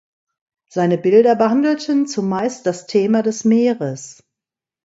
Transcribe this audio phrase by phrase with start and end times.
[0.67, 4.23] Seine Bilder behandelten zumeist das Thema des Meeres.